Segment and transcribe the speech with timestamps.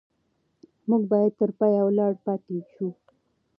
[0.89, 2.87] موږ باید تر پایه ولاړ پاتې شو.